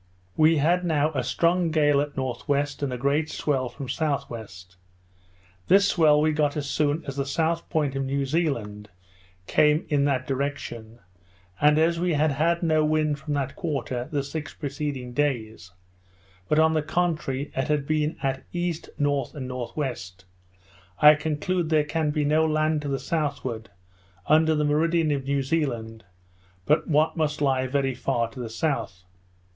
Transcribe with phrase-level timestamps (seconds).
[0.35, 4.47] We had now a strong gale at N.W., and a great swell from S.W.
[5.67, 8.89] This swell we got as soon as the south point of New Zealand
[9.45, 11.01] came in that direction;
[11.61, 15.71] and as we had had no wind from that quarter the six preceding days,
[16.49, 19.93] but, on the contrary, it had been at east, north, and N.W.,
[20.99, 23.69] I conclude there can be no land to the southward,
[24.25, 26.05] under the meridian of New Zealand,
[26.65, 29.03] but what must lie very far to the south.